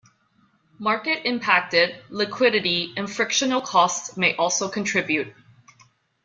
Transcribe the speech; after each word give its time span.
Market-impacted, 0.79 1.95
liquidity, 2.09 2.91
and 2.97 3.07
frictional 3.07 3.61
costs 3.61 4.17
may 4.17 4.35
also 4.35 4.67
contribute. 4.67 5.31